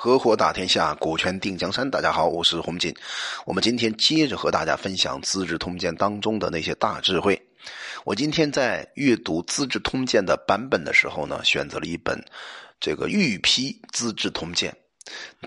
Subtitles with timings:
[0.00, 1.90] 合伙打天下，股权定江山。
[1.90, 2.94] 大家好，我是洪锦。
[3.44, 7.36] 我们今天接着和大家分享《资治通鉴》当中的那些大智慧。
[8.04, 12.16] 我今天在阅读《资治通鉴》的版本的时候呢，选择了一本
[12.78, 14.72] 这个御批《资治通鉴》。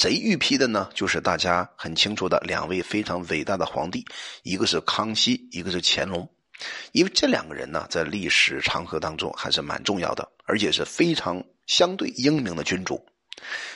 [0.00, 0.88] 谁御批的呢？
[0.94, 4.02] 就是大家很清楚的两位非常伟大的皇帝，
[4.44, 6.26] 一个是康熙，一个是乾隆。
[6.92, 12.98] 因为这两个人呢，在历史长河当中还是蛮重要的，而且是非常相对英明的君主。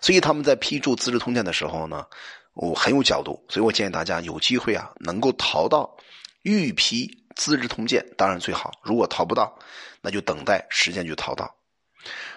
[0.00, 2.04] 所以他们在批注《资治通鉴》的时候呢，
[2.54, 5.94] 我很有角度，所以我建议大家有机会啊，能够淘到
[6.42, 8.72] 御批《资治通鉴》，当然最好。
[8.82, 9.56] 如果淘不到，
[10.00, 11.52] 那就等待时间去淘到。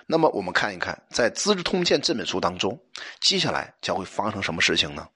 [0.05, 2.77] 那么我们看一看，在《资治通鉴》这本书当中，
[3.21, 5.07] 接下来将会发生什么事情呢？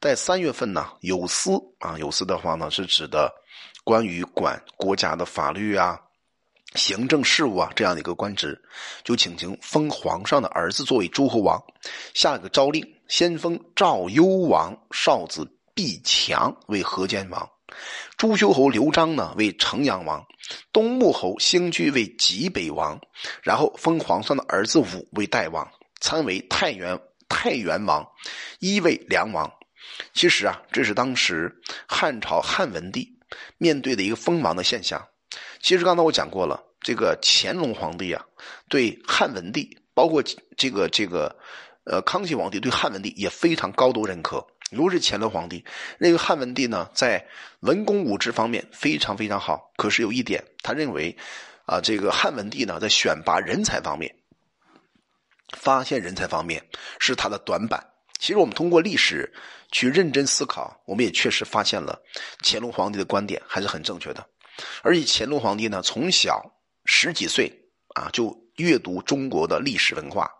[0.00, 3.32] 在三月份呢，有司啊，有司的话呢，是指的
[3.84, 5.98] 关于管国家的法律啊。
[6.74, 8.60] 行政事务啊，这样的一个官职，
[9.04, 11.62] 就请求封皇上的儿子作为诸侯王，
[12.14, 17.48] 下了个诏令，先封赵幽王少子毕强为河间王，
[18.16, 20.24] 朱修侯刘璋呢为城阳王，
[20.72, 22.98] 东穆侯兴居为济北王，
[23.42, 28.06] 然后封皇上的儿子武为代王，参为太原太原王，
[28.60, 29.50] 一为梁王。
[30.14, 31.54] 其实啊，这是当时
[31.86, 33.18] 汉朝汉文帝
[33.58, 35.06] 面对的一个封王的现象。
[35.60, 38.24] 其实刚才我讲过了，这个乾隆皇帝啊，
[38.68, 40.22] 对汉文帝，包括
[40.56, 41.34] 这个这个，
[41.84, 44.44] 呃，康熙皇帝对汉文帝也非常高度认可。
[44.70, 45.64] 如果是乾隆皇帝，
[45.98, 47.26] 认为汉文帝呢在
[47.60, 51.16] 文功武职方面非常非常好，可是有一点，他认为
[51.66, 54.14] 啊，这个汉文帝呢在选拔人才方面、
[55.56, 56.66] 发现人才方面
[56.98, 57.86] 是他的短板。
[58.18, 59.30] 其实我们通过历史
[59.70, 62.00] 去认真思考，我们也确实发现了
[62.42, 64.26] 乾隆皇帝的观点还是很正确的。
[64.82, 66.40] 而且乾隆皇帝呢，从小
[66.84, 67.52] 十几岁
[67.94, 70.30] 啊就阅读中国的历史文化，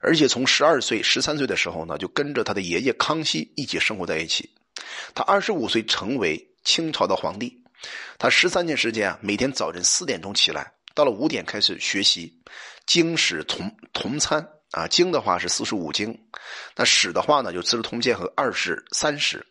[0.00, 4.48] 而且从十二岁、十三岁的时候呢，就跟着他的爷爷康熙一起生活在一起。
[5.14, 7.62] 他二十五岁成为清朝的皇帝，
[8.18, 12.32] 他十三年时间啊，每天早晨四点钟起来，到了五点开始学习
[12.86, 16.18] 经史同同参啊，经的话是四书五经，
[16.76, 19.44] 那史的话呢就《资治通鉴》和二十三史。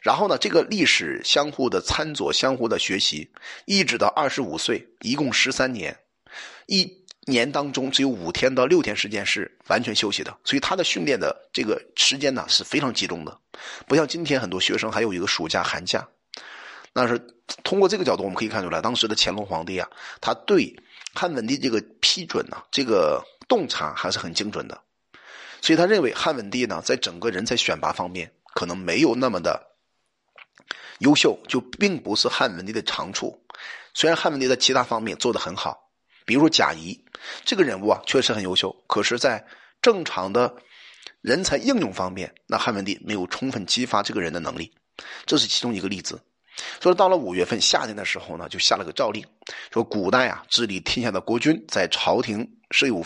[0.00, 3.30] 然后呢，这个历史相互的参佐、相互的学习，
[3.64, 5.96] 一直到二十五岁，一共十三年，
[6.66, 6.90] 一
[7.26, 13.38] 年当中只有五天到六天时间是完全休息的，所以他的训练的这个时间呢是非常集中的，
[13.86, 16.06] 不像今天很多学生还有一个暑假、寒假。
[16.92, 17.18] 那是
[17.64, 19.88] 通过这个角度，我们可以看出来，当时的乾隆皇帝啊，
[20.20, 20.76] 他对
[21.14, 24.78] 汉文帝这个批准呢，这个洞察还是很精准的，
[25.62, 28.30] 所以他认为汉文帝呢，在整个人才选拔方面。
[28.54, 29.60] 可能没有那么的
[30.98, 33.44] 优秀，就并不是汉文帝的长处。
[33.94, 35.90] 虽然汉文帝在其他方面做得很好，
[36.24, 36.98] 比如说贾谊
[37.44, 38.74] 这个人物啊，确实很优秀。
[38.86, 39.44] 可是，在
[39.82, 40.54] 正常的
[41.20, 44.72] 人才应用方面，那汉文帝没有充分激发这个人的能力，
[45.26, 46.20] 这是其中一个例子。
[46.80, 49.24] 所以，到了五月份夏天的时候呢，就下了个诏令，
[49.72, 53.04] 说古代啊，治理天下的国君在朝廷设有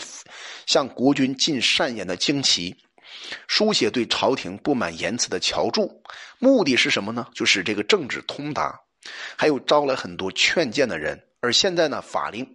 [0.65, 2.75] 向国君进善言的旌旗。
[3.47, 6.03] 书写对朝廷不满言辞的侨注，
[6.39, 7.27] 目的是什么呢？
[7.33, 8.79] 就是这个政治通达，
[9.35, 11.21] 还有招来很多劝谏的人。
[11.39, 12.47] 而现在呢，法令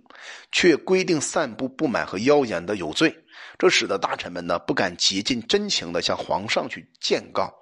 [0.50, 3.16] 却规定散布不满和妖言的有罪，
[3.56, 7.52] 这使得大臣们呢不敢竭尽真情的向皇上去谏告，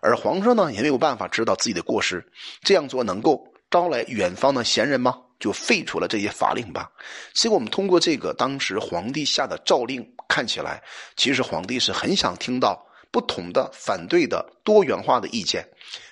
[0.00, 2.26] 而皇上呢也没有办法知道自己的过失。
[2.62, 5.16] 这样做能够招来远方的贤人吗？
[5.40, 6.88] 就废除了这些法令吧。
[7.34, 10.80] 所以，我们通过这个当时皇帝下的诏令，看起来，
[11.16, 12.80] 其实皇帝是很想听到
[13.10, 15.66] 不同的、反对的、多元化的意见，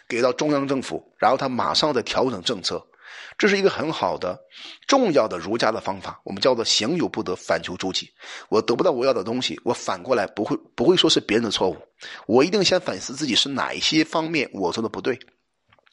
[0.09, 2.85] 给到中央政府，然后他马上再调整政策。
[3.37, 4.37] 这是一个很好的、
[4.89, 8.11] 重要的儒家的方法，我们叫做“行有不得，反求诸己”。
[8.51, 11.77] 我得不到我要的东西，我反过来不会不会说是别人的错误，
[12.27, 15.17] 我一定先反思自己是哪一些方面我做的不对，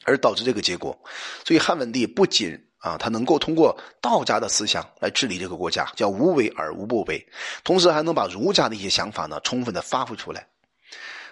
[0.06, 1.00] 而导致这个结果。
[1.46, 7.28] 所以汉文帝不仅啊，他能够通过道家的思想来治理这个国家，叫无为而无不为，
[7.64, 10.46] 同时还能把儒家的一些想法呢充分的发挥出来。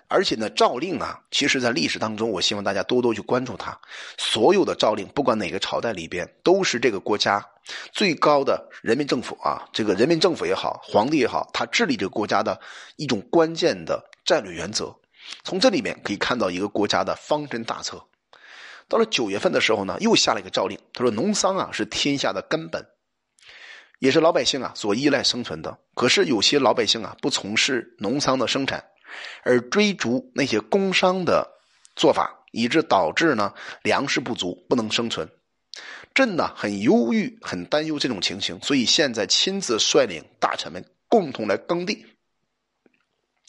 [0.07, 3.79] 而且呢，诏令啊，其实在历史当中，我希望大家多多去关注它。
[4.17, 7.43] 所有的诏令，不管哪个朝代里边，都是这个国家
[7.91, 12.59] 最高的人民政府啊，这个人民政府也好，皇帝也好，他治理这个国家的
[12.95, 14.93] 一种关键的战略原则。
[15.43, 18.03] 从这里面可以看到一个国家的方针大策。
[18.93, 22.85] 到了九月份的时候呢，又下了一个诏令，他说：“农桑啊是天下的根本，
[23.97, 25.75] 也是老百姓啊所依赖生存的。
[25.95, 28.85] 可是有些老百姓啊不从事农桑的生产，
[29.41, 31.49] 而追逐那些工商的
[31.95, 33.51] 做法，以致导致呢
[33.81, 35.27] 粮食不足，不能生存。
[36.13, 42.05] 朕呢很忧郁，很担忧这种情形，所以现在亲自率领大臣们共同来耕地。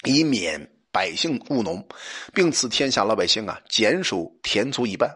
[0.05, 1.87] 以免百姓务农，
[2.33, 5.15] 并赐天下老百姓啊减守田租一半。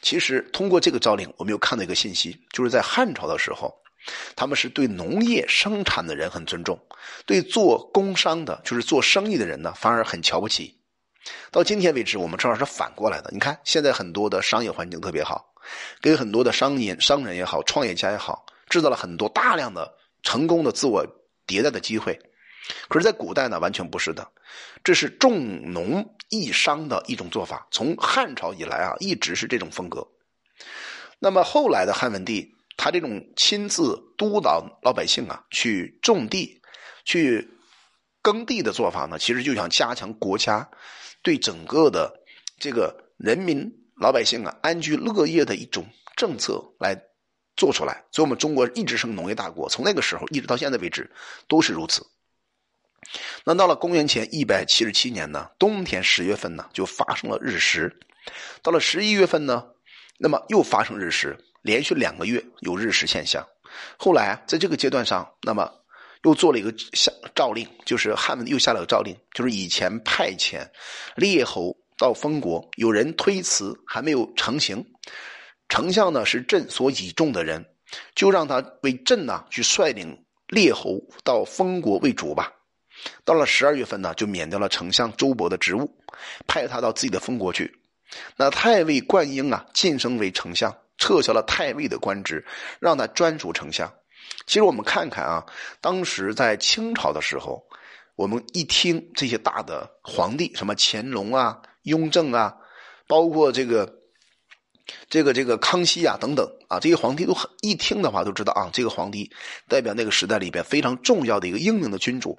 [0.00, 3.74] 其实通过这个诏令，我们又看到一个信息，就是在汉朝的时候，
[4.34, 6.78] 他们是对农业生产的人很尊重，
[7.26, 10.74] 对做工商的，就是做生意的人呢，反而很瞧不起。
[11.50, 13.30] 到今天为止，我们正好是反过来的。
[13.32, 15.52] 你看，现在很多的商业环境特别好，
[16.00, 19.92] 给很多的商业、商人也好，创业家也好，制造了很多大量的
[20.22, 21.06] 成功的自我
[21.46, 22.18] 迭代的机会。
[22.88, 24.30] 可是，在古代呢，完全不是的。
[24.84, 30.06] 这是重农抑商的一种做法，从汉朝以来啊，一直是这种风格。
[31.18, 36.60] 那么后来的汉文帝，他这种亲自督导老百姓啊，去种地、
[37.04, 37.48] 去
[38.22, 40.68] 耕地的做法呢，其实就想加强国家
[41.22, 42.12] 对整个的
[42.58, 47.00] 这个人民老百姓啊安居乐业的一种政策来
[47.56, 48.04] 做出来。
[48.12, 51.10] 所以，我们中国一直是个农业大国，从那个时候一直到现在为止
[51.48, 52.06] 都是如此。
[53.44, 57.98] 那到了公元前一百七十七年呢，冬天十月份呢，就发生了日食。
[58.62, 59.64] 到了十一月份呢，
[60.18, 63.46] 那么又发生日食，连续两个月有日食现象。
[63.96, 65.70] 后来在这个阶段上，那么
[66.24, 70.68] 又做了一个下诏令，就是汉文帝又下了个诏令，就是以前派遣
[71.16, 74.84] 列侯到封国，有人推辞还没有成行，
[75.68, 77.64] 丞相呢是朕所倚重的人，
[78.14, 82.52] 就让他为朕呢去率领列侯到封国为主吧。
[83.24, 85.90] 到了十二月份呢，就免掉了丞相周勃的职务，
[86.46, 87.78] 派他到自己的封国去。
[88.36, 92.44] 那太尉灌婴啊，晋升为丞相，撤销了太尉的官职，
[92.80, 93.92] 让他专属丞相。
[94.46, 95.44] 其实我们看看啊，
[95.80, 97.62] 当时在清朝的时候，
[98.16, 102.56] 我们一听这些大的皇帝，什么乾隆啊、雍正啊，
[103.06, 104.00] 包括这个、
[105.08, 109.30] 这个、这个康熙啊等等啊，这些皇帝都很一听的话都知道啊，这个皇帝
[109.68, 112.38] 代表那个时代里边非常重要的一个英明的君主。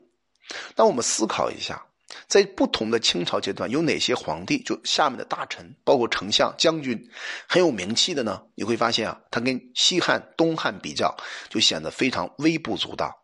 [0.76, 1.86] 那我们思考一下，
[2.28, 7.10] 在不同的清朝阶段，有哪些皇帝就下面的大臣，包括丞相、将军，
[7.48, 8.42] 很有名气的呢？
[8.56, 11.16] 你会发现啊，他跟西汉、东汉比较，
[11.50, 13.16] 就显得非常微不足道。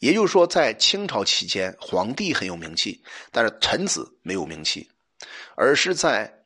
[0.00, 4.88] 也就是说，在清朝期间，皇帝很有名气，但是臣子没有名气；
[5.56, 6.44] 而是在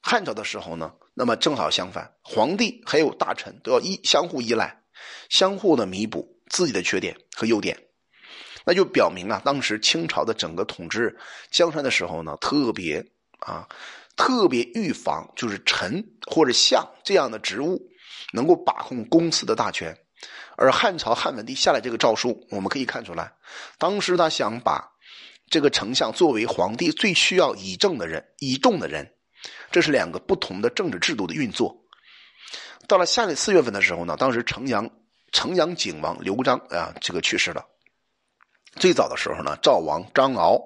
[0.00, 4.82] 汉朝的时候呢，那么正好相反，皇帝还有大臣都要依相互依赖，
[5.28, 7.76] 相互的弥补自己的缺点和优点。
[8.64, 11.16] 那就表明啊，当时清朝的整个统治
[11.50, 13.04] 江山的时候呢，特别
[13.40, 13.68] 啊，
[14.16, 17.80] 特别预防就是臣或者相这样的职务
[18.32, 19.96] 能够把控公司的大权。
[20.56, 23.32] 而汉朝汉文帝下来这个诏书，我们可以看出来，
[23.78, 24.92] 当时他想把
[25.50, 29.12] 这个丞相作为皇帝最需要倚正的人、倚重的人，
[29.72, 31.76] 这是两个不同的政治制度的运作。
[32.86, 34.88] 到了下年四月份的时候呢，当时城阳
[35.32, 37.64] 城阳景王刘璋啊，这个去世了。
[38.76, 40.58] 最早的时候呢，赵王张敖，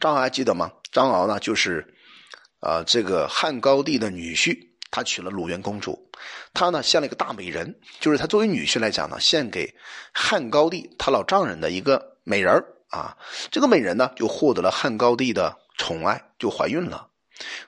[0.00, 0.72] 张敖还记得吗？
[0.90, 1.86] 张敖呢，就是，
[2.60, 4.58] 呃，这个汉高帝的女婿，
[4.90, 6.10] 他娶了鲁元公主，
[6.54, 9.72] 他呢献了一个大美人，就是他作为女婿来讲呢，献给
[10.12, 13.16] 汉高帝他老丈人的一个美人啊。
[13.50, 17.06] 这个美人呢，就获得了汉高帝的宠爱，就怀孕了。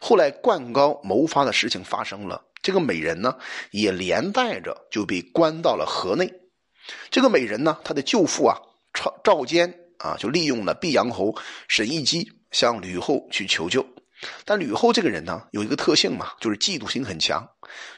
[0.00, 3.36] 后来灌高谋发的事情发生了，这个美人呢，
[3.70, 6.32] 也连带着就被关到了河内。
[7.10, 8.56] 这个美人呢，她的舅父啊。
[8.92, 11.34] 赵赵坚啊，就利用了毕阳侯
[11.68, 13.84] 沈亦基向吕后去求救，
[14.44, 17.46] 但吕后这个人呢，有一个特性嘛，就是嫉妒心很强，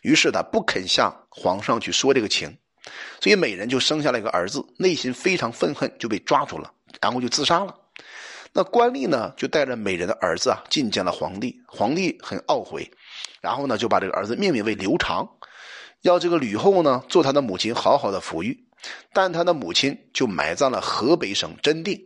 [0.02, 2.56] 于是他不肯向皇上去说这个情，
[3.20, 7.74] 所以美人就生下了一个儿子，内心非常愤恨，就被抓住了，然后就自杀了。
[8.52, 12.90] 那官吏呢，就带着美人的儿子啊，觐见了皇帝，皇帝很懊悔，
[13.40, 15.28] 然后呢，就把这个儿子命名为刘长，
[16.02, 18.66] 要这个吕后呢，做他的母亲，好好的抚育。
[19.12, 22.00] 但他的母亲就埋葬了河北省真定。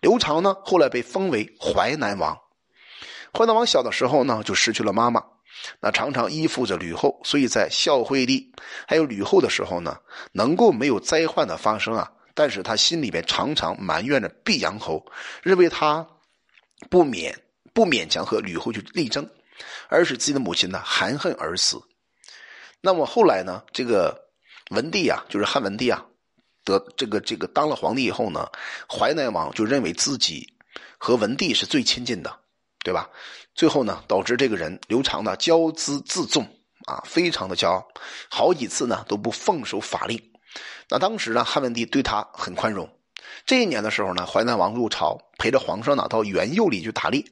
[0.00, 2.38] 刘长呢，后来被封为淮南王。
[3.32, 5.22] 淮南王小的时候呢，就失去了妈妈，
[5.80, 8.52] 那常常依附着吕后，所以在孝惠帝
[8.86, 9.98] 还有吕后的时候呢，
[10.32, 15.04] 能够没有灾患的发生啊，但是他心里边常常埋怨着毕阳侯，
[15.42, 16.06] 认为他
[16.88, 17.34] 不勉
[17.74, 19.28] 不勉强和吕后去力争，
[19.88, 21.76] 而使自己的母亲呢含恨而死。
[22.80, 24.27] 那么后来呢，这个。
[24.70, 26.04] 文帝啊，就是汉文帝啊，
[26.64, 28.46] 得这个这个当了皇帝以后呢，
[28.88, 30.46] 淮南王就认为自己
[30.98, 32.34] 和文帝是最亲近的，
[32.84, 33.08] 对吧？
[33.54, 36.44] 最后呢，导致这个人刘长呢骄姿自重
[36.86, 37.88] 啊，非常的骄傲，
[38.28, 40.22] 好几次呢都不奉守法令。
[40.88, 42.88] 那当时呢，汉文帝对他很宽容。
[43.44, 47.24] 这一年的时候呢，淮南王入朝，陪着皇上呢到元佑里去打猎，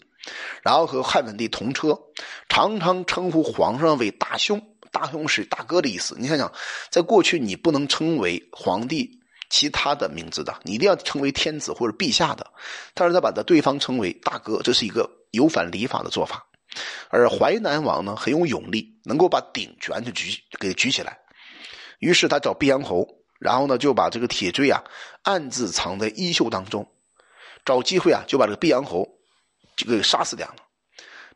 [0.63, 1.99] 然后和汉文帝同车，
[2.49, 4.61] 常常称呼皇上为大兄。
[4.91, 6.17] 大兄是大哥的意思。
[6.19, 6.53] 你想想，
[6.91, 9.11] 在过去你不能称为皇帝
[9.49, 12.47] 其他的名字的，你一定要称为天子或者陛下的。
[12.95, 16.47] 但是他把他对方称为大哥，这是一个有反礼法的做法。
[17.09, 21.17] 而淮南王呢，很有勇力，能够把鼎全就举给举起来。
[22.01, 23.07] 于是他找毕阳侯，
[23.39, 24.83] 然后呢就把这个铁锥啊
[25.23, 26.87] 暗自藏在衣袖当中，
[27.65, 29.09] 找机会啊就把这个毕阳侯
[29.77, 30.57] 就给杀死掉了。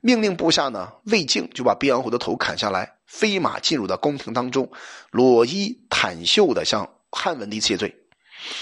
[0.03, 4.71] 命令部下呢魏敬就把毕阳侯的头砍下来，飞马进入到宫廷当中，
[5.11, 7.93] 裸衣袒袖的向汉文帝谢罪。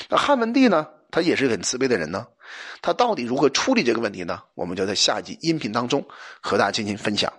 [0.08, 2.26] 那汉文帝呢，他也是很慈悲的人呢，
[2.80, 4.42] 他到底如何处理这个问题呢？
[4.54, 6.02] 我们就在下集音频当中
[6.40, 7.30] 和大家进行分享。